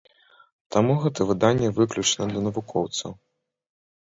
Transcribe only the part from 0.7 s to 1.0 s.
Таму